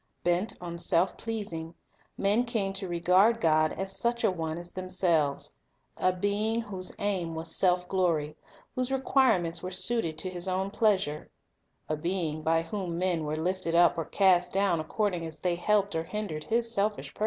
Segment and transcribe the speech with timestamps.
[0.23, 1.75] Bent on self pleasing,
[2.17, 5.53] men came to regard God as such a one as themselves,—
[5.97, 8.35] a Being whose aim was self glory,
[8.73, 11.29] whose requirements were suited to His own pleasure;
[11.87, 15.93] a Being by whom men were lifted up or cast down according as they helped
[15.93, 17.19] or hindered His selfish purpose.